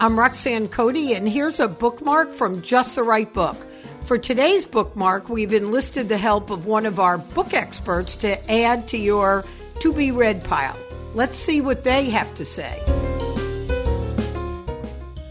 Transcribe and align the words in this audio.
I'm 0.00 0.16
Roxanne 0.16 0.68
Coady, 0.68 1.14
and 1.14 1.28
here's 1.28 1.58
a 1.58 1.66
bookmark 1.66 2.32
from 2.32 2.62
Just 2.62 2.94
the 2.94 3.02
Right 3.02 3.32
Book. 3.32 3.56
For 4.04 4.16
today's 4.16 4.64
bookmark, 4.64 5.28
we've 5.28 5.52
enlisted 5.52 6.08
the 6.08 6.16
help 6.16 6.50
of 6.50 6.66
one 6.66 6.86
of 6.86 7.00
our 7.00 7.18
book 7.18 7.52
experts 7.52 8.14
to 8.18 8.50
add 8.50 8.86
to 8.88 8.96
your 8.96 9.44
to 9.80 9.92
be 9.92 10.12
read 10.12 10.44
pile. 10.44 10.76
Let's 11.14 11.36
see 11.36 11.60
what 11.60 11.82
they 11.82 12.10
have 12.10 12.32
to 12.36 12.44
say. 12.44 12.80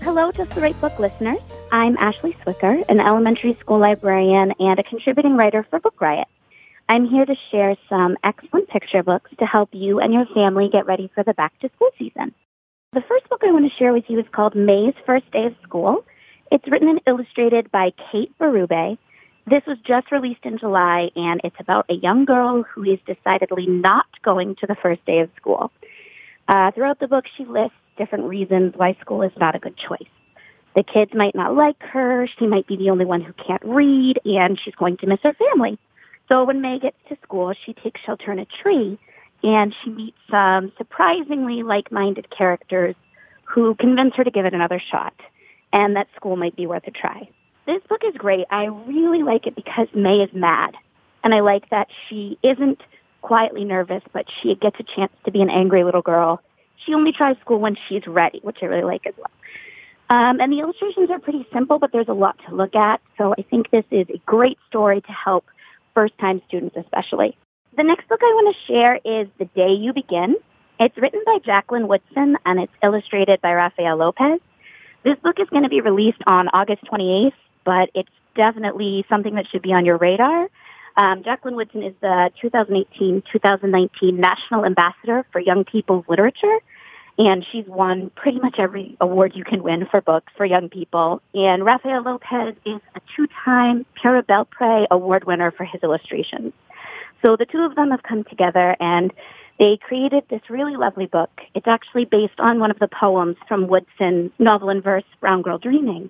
Hello, 0.02 0.34
Just 0.34 0.52
the 0.52 0.60
Right 0.60 0.80
Book 0.82 1.00
listeners. 1.00 1.40
I'm 1.72 1.96
Ashlie 1.96 2.36
Swicker, 2.44 2.84
an 2.90 3.00
elementary 3.00 3.58
school 3.62 3.80
librarian 3.80 4.52
and 4.60 4.80
a 4.80 4.84
contributing 4.84 5.38
writer 5.38 5.66
for 5.70 5.80
Book 5.80 6.02
Riot. 6.02 6.28
I'm 6.90 7.08
here 7.08 7.26
to 7.26 7.36
share 7.52 7.78
some 7.88 8.18
excellent 8.22 8.68
picture 8.68 9.02
books 9.02 9.32
to 9.40 9.46
help 9.46 9.70
you 9.72 10.02
and 10.02 10.14
your 10.14 10.26
family 10.26 10.68
get 10.68 10.86
ready 10.86 11.10
for 11.16 11.24
the 11.24 11.34
back 11.34 11.58
to 11.60 11.70
school 11.70 11.92
season. 11.98 12.34
The 12.98 13.04
first 13.04 13.30
book 13.30 13.44
I 13.46 13.52
want 13.52 13.72
to 13.72 13.78
share 13.78 13.94
with 13.94 14.06
you 14.08 14.18
is 14.18 14.26
called 14.32 14.56
May's 14.56 14.96
First 15.06 15.30
Day 15.30 15.46
of 15.46 15.56
School. 15.62 16.04
It's 16.52 16.68
written 16.68 16.90
and 16.90 17.00
illustrated 17.06 17.72
by 17.72 17.94
Kate 18.12 18.36
Berube. 18.40 18.98
This 19.46 19.62
was 19.68 19.78
just 19.86 20.12
released 20.12 20.44
in 20.46 20.58
July, 20.58 21.12
and 21.16 21.40
it's 21.44 21.60
about 21.60 21.86
a 21.90 21.94
young 21.94 22.26
girl 22.26 22.64
who 22.64 22.84
is 22.86 22.98
decidedly 23.06 23.68
not 23.68 24.08
going 24.24 24.56
to 24.56 24.66
the 24.66 24.74
first 24.74 25.06
day 25.06 25.20
of 25.20 25.30
school. 25.36 25.72
Uh, 26.48 26.72
throughout 26.72 27.00
the 27.00 27.08
book, 27.08 27.26
she 27.38 27.46
lists 27.46 27.78
different 28.00 28.24
reasons 28.24 28.74
why 28.76 28.98
school 29.00 29.22
is 29.22 29.32
not 29.38 29.54
a 29.54 29.60
good 29.60 29.78
choice. 29.78 30.10
The 30.76 30.82
kids 30.82 31.14
might 31.14 31.36
not 31.36 31.54
like 31.54 31.80
her, 31.84 32.28
she 32.40 32.48
might 32.48 32.66
be 32.66 32.78
the 32.78 32.90
only 32.90 33.06
one 33.06 33.22
who 33.22 33.34
can't 33.34 33.64
read, 33.64 34.20
and 34.26 34.60
she's 34.60 34.74
going 34.74 34.98
to 34.98 35.06
miss 35.06 35.20
her 35.22 35.34
family. 35.34 35.78
So 36.30 36.46
when 36.46 36.62
May 36.62 36.80
gets 36.80 36.98
to 37.10 37.18
school, 37.22 37.54
she 37.64 37.74
takes 37.74 38.02
shelter 38.02 38.32
in 38.32 38.40
a 38.40 38.46
tree, 38.46 38.98
and 39.48 39.74
she 39.82 39.90
meets 39.90 40.18
some 40.30 40.74
surprisingly 40.78 41.64
like-minded 41.64 42.30
characters 42.30 42.96
who 43.46 43.76
convince 43.76 44.14
her 44.16 44.26
to 44.26 44.30
give 44.30 44.46
it 44.46 44.54
another 44.54 44.82
shot 44.92 45.14
and 45.72 45.96
that 45.96 46.10
school 46.18 46.36
might 46.36 46.56
be 46.58 46.68
worth 46.68 46.86
a 46.86 46.92
try. 46.92 47.30
This 47.66 47.82
book 47.88 48.02
is 48.06 48.14
great. 48.18 48.46
I 48.52 48.66
really 48.66 49.24
like 49.24 49.48
it 49.48 49.56
because 49.56 49.88
May 49.94 50.20
is 50.20 50.30
mad. 50.34 50.76
And 51.24 51.34
I 51.34 51.40
like 51.40 51.70
that 51.70 51.88
she 52.08 52.38
isn't 52.44 52.82
quietly 53.22 53.64
nervous, 53.64 54.04
but 54.12 54.26
she 54.42 54.54
gets 54.56 54.78
a 54.82 54.84
chance 54.84 55.14
to 55.24 55.32
be 55.32 55.42
an 55.42 55.50
angry 55.50 55.86
little 55.86 56.02
girl. 56.02 56.42
She 56.86 56.94
only 56.94 57.14
tries 57.14 57.38
school 57.40 57.60
when 57.60 57.78
she's 57.88 58.06
ready, 58.06 58.42
which 58.44 58.58
I 58.62 58.66
really 58.66 58.84
like 58.84 59.08
as 59.08 59.14
well. 59.18 59.32
Um, 60.10 60.42
and 60.42 60.52
the 60.52 60.60
illustrations 60.60 61.10
are 61.10 61.20
pretty 61.20 61.48
simple, 61.54 61.80
but 61.80 61.94
there's 61.94 62.10
a 62.10 62.14
lot 62.14 62.38
to 62.50 62.56
look 62.56 62.76
at. 62.76 63.00
So 63.18 63.34
I 63.38 63.44
think 63.44 63.72
this 63.72 63.86
is 63.92 64.08
a 64.10 64.18
great 64.26 64.58
story 64.68 65.00
to 65.00 65.12
help 65.12 65.46
first-time 65.94 66.42
students 66.50 66.76
especially. 66.76 67.38
The 67.78 67.84
next 67.84 68.10
book 68.10 68.22
I 68.24 68.34
want 68.34 68.56
to 68.56 68.64
share 68.66 68.96
is 69.06 69.28
The 69.38 69.46
Day 69.46 69.74
You 69.74 69.94
Begin. 69.94 70.36
It's 70.80 70.98
written 70.98 71.22
by 71.28 71.38
Jacqueline 71.46 71.88
Woodson 71.88 72.36
and 72.44 72.60
it's 72.60 72.74
illustrated 72.82 73.40
by 73.40 73.54
Rafael 73.54 73.98
Lopez. 73.98 74.40
This 75.04 75.16
book 75.20 75.40
is 75.40 75.48
going 75.50 75.62
to 75.62 75.70
be 75.70 75.82
released 75.82 76.24
on 76.26 76.48
August 76.54 76.84
28th, 76.86 77.34
but 77.66 77.92
it's 77.94 78.10
definitely 78.36 79.06
something 79.08 79.36
that 79.36 79.48
should 79.50 79.62
be 79.62 79.74
on 79.74 79.86
your 79.86 79.98
radar. 79.98 80.48
Um, 80.96 81.22
Jacqueline 81.22 81.56
Woodson 81.56 81.84
is 81.84 81.94
the 82.02 82.32
2018-2019 82.42 84.14
National 84.14 84.66
Ambassador 84.66 85.24
for 85.32 85.40
Young 85.40 85.64
People's 85.64 86.06
Literature, 86.10 86.58
and 87.20 87.46
she's 87.52 87.68
won 87.68 88.10
pretty 88.16 88.40
much 88.40 88.56
every 88.58 88.98
award 89.00 89.34
you 89.36 89.44
can 89.44 89.62
win 89.62 89.86
for 89.86 90.02
books 90.02 90.34
for 90.36 90.48
young 90.48 90.70
people. 90.70 91.22
And 91.36 91.64
Rafael 91.64 92.02
Lopez 92.02 92.56
is 92.66 92.82
a 92.96 93.02
two-time 93.16 93.86
Pura 94.02 94.24
Belpré 94.24 94.88
Award 94.90 95.26
winner 95.26 95.52
for 95.52 95.64
his 95.64 95.84
illustrations. 95.84 96.54
So 97.22 97.36
the 97.36 97.46
two 97.46 97.62
of 97.62 97.76
them 97.76 97.92
have 97.92 98.04
come 98.04 98.24
together 98.24 98.76
and 98.80 99.12
they 99.60 99.78
created 99.78 100.24
this 100.30 100.42
really 100.50 100.76
lovely 100.76 101.08
book. 101.08 101.32
It's 101.56 101.68
actually 101.68 102.06
based 102.06 102.40
on 102.40 102.60
one 102.60 102.70
of 102.70 102.80
the 102.80 102.88
poems 102.88 103.38
from 103.48 103.68
Woodson's 103.68 104.32
novel 104.38 104.70
and 104.70 104.84
verse, 104.84 105.04
Brown 105.20 105.42
Girl 105.42 105.58
Dreaming. 105.58 106.10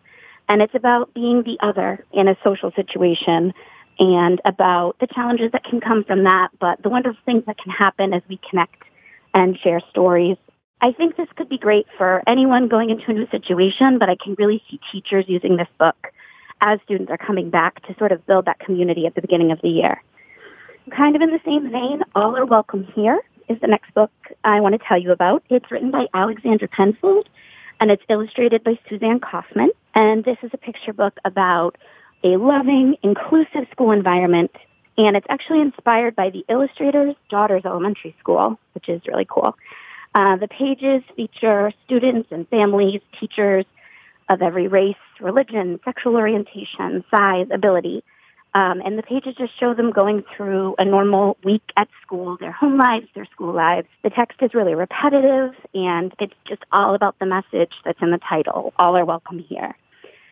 And 0.49 0.61
it's 0.61 0.75
about 0.75 1.13
being 1.13 1.43
the 1.43 1.57
other 1.61 2.05
in 2.11 2.27
a 2.27 2.37
social 2.43 2.71
situation 2.71 3.53
and 3.99 4.41
about 4.45 4.97
the 4.99 5.07
challenges 5.07 5.51
that 5.53 5.63
can 5.63 5.81
come 5.81 6.03
from 6.03 6.23
that, 6.23 6.49
but 6.59 6.81
the 6.83 6.89
wonderful 6.89 7.19
things 7.25 7.43
that 7.47 7.57
can 7.57 7.71
happen 7.71 8.13
as 8.13 8.21
we 8.29 8.39
connect 8.49 8.83
and 9.33 9.57
share 9.57 9.81
stories. 9.89 10.37
I 10.81 10.91
think 10.91 11.15
this 11.15 11.27
could 11.35 11.49
be 11.49 11.57
great 11.57 11.87
for 11.97 12.21
anyone 12.27 12.67
going 12.67 12.91
into 12.91 13.09
a 13.09 13.13
new 13.13 13.27
situation, 13.29 13.97
but 13.97 14.09
I 14.09 14.15
can 14.15 14.35
really 14.37 14.61
see 14.69 14.79
teachers 14.91 15.25
using 15.27 15.57
this 15.57 15.67
book 15.79 16.11
as 16.61 16.79
students 16.83 17.11
are 17.11 17.17
coming 17.17 17.49
back 17.49 17.85
to 17.87 17.95
sort 17.97 18.11
of 18.11 18.25
build 18.27 18.45
that 18.45 18.59
community 18.59 19.05
at 19.05 19.15
the 19.15 19.21
beginning 19.21 19.51
of 19.51 19.61
the 19.61 19.69
year. 19.69 20.03
Kind 20.91 21.17
of 21.17 21.21
in 21.21 21.31
the 21.31 21.41
same 21.43 21.69
vein, 21.69 22.01
All 22.15 22.37
Are 22.37 22.45
Welcome 22.45 22.85
Here 22.95 23.19
is 23.49 23.59
the 23.59 23.67
next 23.67 23.93
book 23.93 24.11
I 24.45 24.61
want 24.61 24.73
to 24.73 24.87
tell 24.87 24.97
you 24.97 25.11
about. 25.11 25.43
It's 25.49 25.69
written 25.69 25.91
by 25.91 26.07
Alexandra 26.13 26.69
Penfold 26.69 27.27
and 27.81 27.91
it's 27.91 28.03
illustrated 28.07 28.63
by 28.63 28.79
Suzanne 28.87 29.19
Kaufman. 29.19 29.71
And 29.95 30.23
this 30.23 30.37
is 30.43 30.51
a 30.53 30.57
picture 30.57 30.93
book 30.93 31.17
about 31.25 31.77
a 32.23 32.37
loving, 32.37 32.95
inclusive 33.03 33.67
school 33.71 33.91
environment. 33.91 34.51
And 34.97 35.17
it's 35.17 35.27
actually 35.29 35.59
inspired 35.59 36.15
by 36.15 36.29
the 36.29 36.45
illustrator's 36.47 37.15
daughter's 37.29 37.65
elementary 37.65 38.15
school, 38.19 38.57
which 38.73 38.87
is 38.87 39.01
really 39.07 39.27
cool. 39.29 39.57
Uh, 40.15 40.37
the 40.37 40.47
pages 40.47 41.03
feature 41.17 41.73
students 41.83 42.29
and 42.31 42.47
families, 42.47 43.01
teachers 43.19 43.65
of 44.29 44.41
every 44.41 44.69
race, 44.69 44.95
religion, 45.19 45.81
sexual 45.83 46.15
orientation, 46.15 47.03
size, 47.11 47.47
ability, 47.51 48.03
um, 48.57 48.81
and 48.83 48.97
the 48.97 49.03
pages 49.03 49.35
just 49.35 49.55
show 49.59 49.75
them 49.75 49.91
going 49.91 50.23
through 50.35 50.73
a 50.79 50.83
normal 50.83 51.37
week 51.43 51.61
at 51.77 51.87
school, 52.01 52.37
their 52.37 52.51
home 52.51 52.75
lives, 52.75 53.05
their 53.13 53.25
school 53.25 53.53
lives. 53.53 53.87
The 54.01 54.09
text 54.09 54.41
is 54.41 54.55
really 54.55 54.73
repetitive 54.73 55.53
and 55.75 56.11
it's 56.19 56.33
just 56.43 56.63
all 56.71 56.95
about 56.95 57.19
the 57.19 57.27
message 57.27 57.73
that's 57.85 58.01
in 58.01 58.09
the 58.09 58.17
title, 58.17 58.73
All 58.79 58.97
Are 58.97 59.05
Welcome 59.05 59.37
Here. 59.37 59.77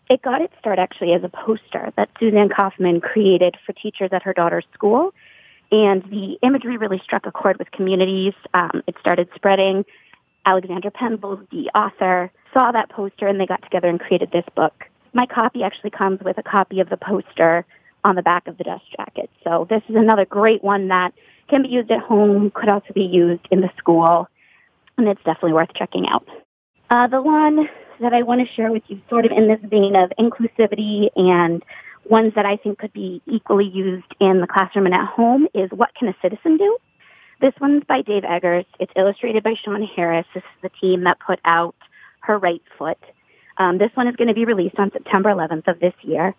It 0.09 0.23
got 0.23 0.41
its 0.41 0.55
start 0.57 0.79
actually 0.79 1.13
as 1.13 1.23
a 1.23 1.29
poster 1.29 1.93
that 1.97 2.09
Suzanne 2.19 2.49
Kaufman 2.49 2.99
created 2.99 3.57
for 3.63 3.73
teachers 3.73 4.09
at 4.11 4.23
her 4.23 4.33
daughter's 4.33 4.65
school. 4.73 5.13
And 5.71 6.01
the 6.05 6.39
imagery 6.41 6.77
really 6.77 7.01
struck 7.03 7.27
a 7.27 7.31
chord 7.31 7.59
with 7.59 7.69
communities. 7.69 8.33
Um, 8.55 8.81
it 8.87 8.95
started 8.99 9.29
spreading. 9.35 9.85
Alexandra 10.47 10.89
Penfold, 10.89 11.45
the 11.51 11.69
author, 11.75 12.31
saw 12.55 12.71
that 12.71 12.89
poster 12.89 13.27
and 13.27 13.39
they 13.39 13.45
got 13.45 13.61
together 13.61 13.87
and 13.87 13.99
created 13.99 14.31
this 14.31 14.45
book. 14.55 14.85
My 15.13 15.27
copy 15.27 15.61
actually 15.61 15.91
comes 15.91 16.21
with 16.21 16.39
a 16.39 16.43
copy 16.43 16.79
of 16.79 16.89
the 16.89 16.97
poster 16.97 17.67
on 18.05 18.15
the 18.15 18.21
back 18.21 18.47
of 18.47 18.57
the 18.57 18.63
dust 18.63 18.85
jacket. 18.95 19.29
So 19.43 19.65
this 19.69 19.81
is 19.89 19.95
another 19.95 20.25
great 20.25 20.63
one 20.63 20.87
that 20.89 21.13
can 21.49 21.63
be 21.63 21.69
used 21.69 21.91
at 21.91 22.01
home, 22.01 22.51
could 22.51 22.69
also 22.69 22.93
be 22.93 23.03
used 23.03 23.45
in 23.51 23.61
the 23.61 23.69
school, 23.77 24.29
and 24.97 25.07
it's 25.07 25.23
definitely 25.23 25.53
worth 25.53 25.73
checking 25.73 26.07
out. 26.07 26.25
Uh, 26.89 27.07
the 27.07 27.21
one 27.21 27.67
that 27.99 28.13
I 28.13 28.21
want 28.21 28.47
to 28.47 28.53
share 28.53 28.71
with 28.71 28.83
you, 28.87 29.01
sort 29.09 29.25
of 29.25 29.31
in 29.31 29.47
this 29.47 29.59
vein 29.63 29.95
of 29.95 30.13
inclusivity 30.19 31.09
and 31.15 31.63
ones 32.07 32.33
that 32.35 32.45
I 32.45 32.57
think 32.57 32.77
could 32.77 32.93
be 32.93 33.23
equally 33.25 33.67
used 33.67 34.13
in 34.19 34.39
the 34.39 34.47
classroom 34.47 34.85
and 34.85 34.93
at 34.93 35.07
home, 35.07 35.47
is 35.55 35.71
What 35.71 35.95
Can 35.95 36.07
a 36.07 36.15
Citizen 36.21 36.57
Do? 36.57 36.77
This 37.41 37.53
one's 37.59 37.83
by 37.85 38.03
Dave 38.03 38.23
Eggers. 38.23 38.65
It's 38.79 38.93
illustrated 38.95 39.43
by 39.43 39.55
Shawn 39.55 39.81
Harris. 39.81 40.27
This 40.33 40.43
is 40.43 40.61
the 40.61 40.69
team 40.79 41.03
that 41.05 41.19
put 41.19 41.39
out 41.43 41.75
Her 42.19 42.37
Right 42.37 42.61
Foot. 42.77 42.99
Um, 43.57 43.79
this 43.79 43.91
one 43.95 44.07
is 44.07 44.15
going 44.15 44.27
to 44.27 44.33
be 44.33 44.45
released 44.45 44.77
on 44.77 44.91
September 44.91 45.29
11th 45.29 45.67
of 45.67 45.79
this 45.79 45.93
year. 46.01 46.35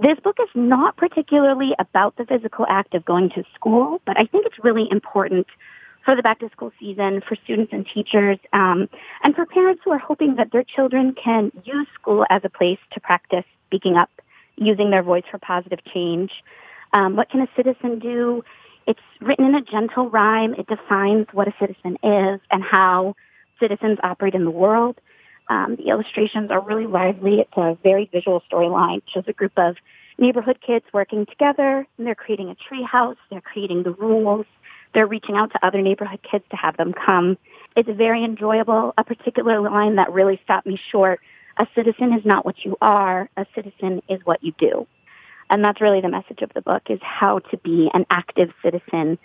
This 0.00 0.18
book 0.18 0.38
is 0.40 0.48
not 0.54 0.96
particularly 0.96 1.74
about 1.78 2.16
the 2.16 2.24
physical 2.24 2.64
act 2.70 2.94
of 2.94 3.04
going 3.04 3.28
to 3.30 3.44
school, 3.54 4.00
but 4.06 4.18
I 4.18 4.24
think 4.24 4.46
it's 4.46 4.64
really 4.64 4.88
important 4.90 5.46
for 6.06 6.16
the 6.16 6.22
back 6.22 6.38
to 6.38 6.48
school 6.48 6.72
season 6.80 7.20
for 7.20 7.36
students 7.44 7.70
and 7.74 7.86
teachers 7.86 8.38
um, 8.54 8.88
and 9.22 9.34
for 9.34 9.44
parents 9.44 9.82
who 9.84 9.90
are 9.90 9.98
hoping 9.98 10.36
that 10.36 10.52
their 10.52 10.64
children 10.64 11.14
can 11.22 11.52
use 11.64 11.86
school 11.92 12.24
as 12.30 12.40
a 12.44 12.48
place 12.48 12.78
to 12.92 13.00
practice 13.00 13.44
speaking 13.66 13.96
up, 13.96 14.08
using 14.56 14.88
their 14.88 15.02
voice 15.02 15.24
for 15.30 15.36
positive 15.36 15.84
change. 15.92 16.32
Um, 16.94 17.14
what 17.14 17.28
can 17.28 17.42
a 17.42 17.48
citizen 17.54 17.98
do? 17.98 18.42
It's 18.86 19.00
written 19.20 19.44
in 19.44 19.54
a 19.54 19.60
gentle 19.60 20.08
rhyme. 20.08 20.54
It 20.54 20.66
defines 20.66 21.26
what 21.32 21.46
a 21.46 21.54
citizen 21.60 21.98
is 22.02 22.40
and 22.50 22.62
how 22.62 23.16
citizens 23.60 23.98
operate 24.02 24.34
in 24.34 24.46
the 24.46 24.50
world. 24.50 24.98
Um, 25.50 25.74
the 25.74 25.88
illustrations 25.88 26.52
are 26.52 26.60
really 26.60 26.86
lively. 26.86 27.40
It's 27.40 27.56
a 27.56 27.76
very 27.82 28.08
visual 28.10 28.42
storyline. 28.50 28.98
It 28.98 29.04
shows 29.12 29.24
a 29.26 29.32
group 29.32 29.52
of 29.56 29.76
neighborhood 30.16 30.60
kids 30.64 30.84
working 30.92 31.26
together. 31.26 31.86
And 31.98 32.06
they're 32.06 32.14
creating 32.14 32.50
a 32.50 32.54
treehouse. 32.54 33.16
They're 33.30 33.40
creating 33.40 33.82
the 33.82 33.90
rules. 33.90 34.46
They're 34.94 35.08
reaching 35.08 35.36
out 35.36 35.50
to 35.52 35.66
other 35.66 35.82
neighborhood 35.82 36.20
kids 36.22 36.44
to 36.50 36.56
have 36.56 36.76
them 36.76 36.92
come. 36.92 37.36
It's 37.76 37.88
very 37.88 38.24
enjoyable. 38.24 38.94
A 38.96 39.02
particular 39.02 39.60
line 39.60 39.96
that 39.96 40.12
really 40.12 40.40
stopped 40.44 40.68
me 40.68 40.80
short. 40.90 41.20
A 41.58 41.66
citizen 41.74 42.12
is 42.12 42.24
not 42.24 42.46
what 42.46 42.64
you 42.64 42.76
are. 42.80 43.28
A 43.36 43.44
citizen 43.54 44.02
is 44.08 44.20
what 44.24 44.44
you 44.44 44.52
do. 44.56 44.86
And 45.50 45.64
that's 45.64 45.80
really 45.80 46.00
the 46.00 46.08
message 46.08 46.42
of 46.42 46.52
the 46.54 46.62
book 46.62 46.84
is 46.90 47.00
how 47.02 47.40
to 47.40 47.56
be 47.56 47.90
an 47.92 48.06
active 48.08 48.52
citizen 48.62 49.18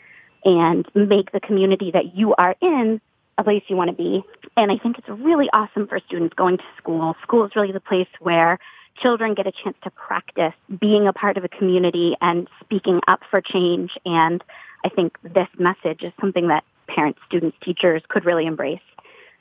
and 0.44 0.88
make 0.95 1.31
the 1.31 1.39
community 1.39 1.92
that 1.92 2.16
you 2.16 2.33
are 2.33 2.56
in 2.62 3.00
a 3.38 3.44
place 3.44 3.63
you 3.68 3.75
want 3.75 3.89
to 3.89 3.95
be. 3.95 4.24
And 4.57 4.72
I 4.72 4.78
think 4.78 4.98
it's 4.98 5.10
really 5.10 5.50
awesome 5.52 5.88
for 5.88 6.00
students 6.00 6.34
going 6.36 6.57
to 6.57 6.63
school. 6.78 7.16
School 7.24 7.46
is 7.46 7.56
really 7.56 7.72
the 7.72 7.81
place 7.81 8.07
where 8.19 8.57
children 8.98 9.34
get 9.34 9.48
a 9.48 9.52
chance 9.52 9.75
to 9.84 9.92
practice 9.92 10.54
being 10.80 11.07
a 11.07 11.13
part 11.13 11.38
of 11.38 11.44
a 11.44 11.50
community 11.50 12.16
and 12.22 12.48
speaking 12.62 13.02
up 13.07 13.22
for 13.30 13.42
change. 13.42 13.98
And 14.06 14.44
I 14.86 14.90
think 14.90 15.18
this 15.22 15.50
message 15.60 16.04
is 16.04 16.13
something 16.22 16.48
that 16.48 16.63
parents, 16.88 17.19
students, 17.25 17.57
teachers 17.62 18.02
could 18.07 18.25
really 18.25 18.46
embrace. 18.46 18.80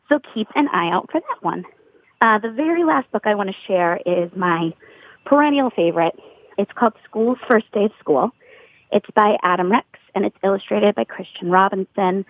So 0.09 0.19
keep 0.33 0.49
an 0.57 0.69
eye 0.69 0.91
out 0.91 1.11
for 1.11 1.21
that 1.21 1.43
one. 1.43 1.65
Uh, 2.21 2.39
the 2.39 2.51
very 2.51 2.85
last 2.85 3.11
book 3.13 3.27
I 3.27 3.35
want 3.35 3.51
to 3.51 3.57
share 3.67 4.01
is 4.05 4.31
my 4.35 4.73
perennial 5.25 5.71
favorite. 5.71 6.19
It's 6.59 6.73
called 6.73 6.95
School's 7.05 7.39
First 7.47 7.71
Day 7.73 7.85
of 7.85 7.93
School. 8.01 8.31
It's 8.91 9.11
by 9.15 9.37
Adam 9.43 9.71
Rex 9.71 9.87
and 10.15 10.25
it's 10.25 10.37
illustrated 10.43 10.95
by 10.95 11.05
Christian 11.05 11.51
Robinson. 11.51 12.25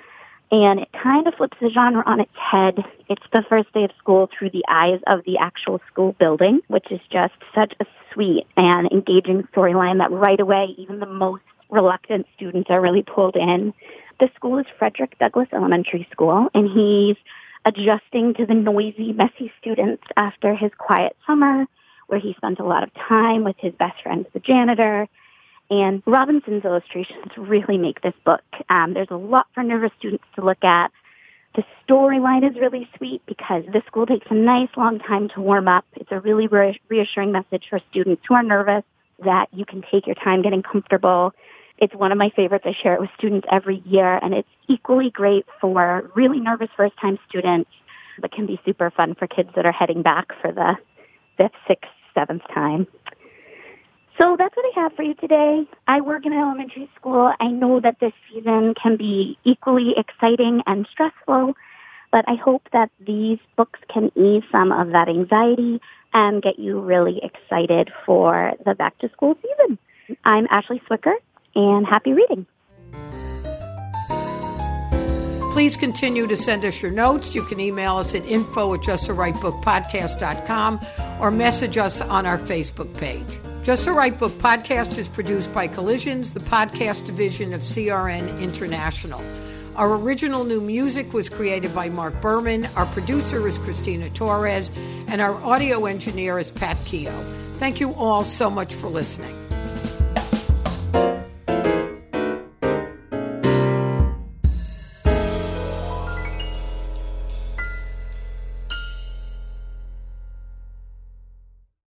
And 0.51 0.81
it 0.81 0.89
kind 0.93 1.27
of 1.27 1.35
flips 1.35 1.57
the 1.61 1.71
genre 1.71 2.03
on 2.07 2.21
its 2.21 2.37
head. 2.37 2.85
It's 3.09 3.27
the 3.33 3.45
first 3.49 3.73
day 3.73 3.85
of 3.85 3.91
school 3.99 4.29
through 4.37 4.51
the 4.51 4.65
eyes 4.69 5.01
of 5.07 5.25
the 5.25 5.39
actual 5.39 5.81
school 5.91 6.13
building, 6.19 6.61
which 6.69 6.91
is 6.91 7.01
just 7.11 7.35
such 7.55 7.75
a 7.81 7.87
sweet 8.13 8.47
and 8.57 8.91
engaging 8.93 9.43
storyline 9.55 9.99
that 9.99 10.13
right 10.13 10.39
away, 10.39 10.75
even 10.79 11.01
the 11.01 11.07
most 11.07 11.43
reluctant 11.71 12.27
students 12.37 12.71
are 12.71 12.81
really 12.81 13.03
pulled 13.03 13.37
in. 13.37 13.75
The 14.21 14.31
school 14.37 14.59
is 14.59 14.67
Frederick 14.79 15.19
Douglass 15.19 15.49
Elementary 15.53 16.07
School, 16.13 16.49
and 16.55 16.71
he's 16.71 17.17
adjusting 17.65 18.35
to 18.35 18.47
the 18.47 18.55
noisy, 18.55 19.13
messy 19.13 19.53
students 19.61 20.05
after 20.17 20.55
his 20.55 20.71
quiet 20.79 21.17
summer, 21.27 21.67
where 22.07 22.21
he 22.21 22.35
spent 22.35 22.61
a 22.61 22.65
lot 22.65 22.83
of 22.83 22.95
time 22.95 23.43
with 23.45 23.57
his 23.59 23.73
best 23.73 24.01
friend, 24.03 24.27
the 24.33 24.41
janitor. 24.41 25.09
And 25.71 26.03
Robinson's 26.07 26.65
illustrations 26.65 27.33
really 27.37 27.79
make 27.79 28.03
this 28.03 28.15
book. 28.25 28.43
Um, 28.69 28.95
there's 28.95 29.11
a 29.11 29.17
lot 29.17 29.47
for 29.55 29.63
nervous 29.63 29.93
students 29.99 30.25
to 30.37 30.45
look 30.45 30.63
at. 30.63 30.93
The 31.55 31.65
storyline 31.87 32.49
is 32.49 32.57
really 32.61 32.89
sweet 32.97 33.23
because 33.27 33.65
this 33.73 33.85
school 33.87 34.07
takes 34.07 34.27
a 34.31 34.35
nice 34.35 34.69
long 34.77 34.99
time 34.99 35.29
to 35.31 35.41
warm 35.41 35.69
up. 35.69 35.85
It's 35.95 36.11
a 36.11 36.21
really 36.21 36.49
reassuring 36.49 37.33
message 37.33 37.67
for 37.71 37.81
students 37.91 38.23
who 38.27 38.35
are 38.35 38.43
nervous 38.43 38.83
that 39.25 39.49
you 39.53 39.65
can 39.65 39.83
take 39.91 40.07
your 40.07 40.17
time 40.17 40.43
getting 40.43 40.63
comfortable. 40.63 41.33
It's 41.79 41.95
one 41.95 42.13
of 42.13 42.19
my 42.19 42.31
favorites. 42.31 42.65
I 42.67 42.73
share 42.73 42.95
it 42.95 43.01
with 43.01 43.11
students 43.17 43.47
every 43.51 43.83
year 43.87 44.19
and 44.21 44.35
it's 44.35 44.49
equally 44.69 45.11
great 45.11 45.47
for 45.61 46.11
really 46.15 46.41
nervous 46.41 46.71
first 46.77 46.97
time 46.99 47.19
students, 47.29 47.71
but 48.21 48.33
can 48.33 48.47
be 48.47 48.61
super 48.65 48.91
fun 48.91 49.15
for 49.15 49.29
kids 49.29 49.51
that 49.55 49.65
are 49.65 49.73
heading 49.73 50.03
back 50.03 50.33
for 50.41 50.51
the 50.51 50.77
fifth, 51.37 51.53
sixth, 51.69 51.91
seventh 52.15 52.43
time. 52.53 52.87
So 54.19 54.37
that's 54.39 54.57
what 54.57 54.67
I 54.77 54.81
have 54.81 54.93
for 54.95 55.03
you 55.03 55.15
today. 55.15 55.67
I 55.89 56.01
work 56.01 56.25
in 56.25 56.33
elementary 56.33 56.89
school. 56.95 57.33
I 57.41 57.49
know 57.49 57.81
that 57.81 57.99
this 58.01 58.13
season 58.31 58.75
can 58.81 58.97
be 58.97 59.37
equally 59.45 59.95
exciting 59.97 60.63
and 60.67 60.87
stressful, 60.91 61.55
but 62.13 62.25
I 62.29 62.37
hope 62.37 62.63
that 62.73 62.91
these 63.05 63.39
books 63.57 63.81
can 63.93 64.13
ease 64.17 64.45
some 64.53 64.71
of 64.71 64.91
that 64.91 65.09
anxiety 65.09 65.81
and 66.13 66.41
get 66.41 66.61
you 66.61 66.81
really 66.81 67.21
excited 67.25 67.91
for 68.07 68.53
the 68.65 68.75
back 68.75 68.97
to 68.99 69.11
school 69.11 69.37
season. 69.43 69.79
I'm 70.25 70.47
Ashlie 70.47 70.81
Swicker 70.89 71.15
and 71.57 71.85
happy 71.85 72.13
reading. 72.13 72.47
Please 75.53 75.77
continue 75.77 76.27
to 76.27 76.37
send 76.37 76.65
us 76.65 76.83
your 76.83 76.91
notes. 76.91 77.35
You 77.35 77.45
can 77.45 77.61
email 77.61 77.97
us 77.97 78.15
at 78.15 78.25
info 78.27 78.75
at 78.75 78.81
justtherightbookpodcast.com 78.81 80.81
or 81.21 81.31
message 81.31 81.79
us 81.79 82.01
on 82.01 82.27
our 82.27 82.39
Facebook 82.39 82.93
page. 82.97 83.44
Just 83.65 83.87
the 83.87 83.93
Right 83.93 84.17
Book 84.19 84.33
podcast 84.33 84.99
is 84.99 85.09
produced 85.09 85.53
by 85.55 85.69
Collisions, 85.69 86.35
the 86.35 86.41
podcast 86.41 87.07
division 87.07 87.55
of 87.55 87.63
CRN 87.63 88.39
International. 88.39 89.25
Our 89.75 89.95
original 89.95 90.45
new 90.45 90.61
music 90.61 91.15
was 91.15 91.31
created 91.31 91.75
by 91.75 91.89
Mark 91.89 92.21
Berman. 92.21 92.67
Our 92.77 92.85
producer 92.85 93.49
is 93.49 93.57
Christina 93.57 94.11
Torres, 94.11 94.71
and 95.07 95.23
our 95.23 95.35
audio 95.43 95.87
engineer 95.87 96.39
is 96.39 96.51
Pat 96.51 96.77
Keogh. 96.85 97.25
Thank 97.59 97.81
you 97.81 97.95
all 97.95 98.23
so 98.23 98.51
much 98.51 98.75
for 98.75 98.89
listening. 98.89 99.44